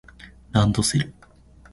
[0.51, 1.13] ランドセル